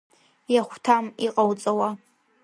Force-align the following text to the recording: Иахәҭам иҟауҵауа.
Иахәҭам 0.53 1.05
иҟауҵауа. 1.25 1.89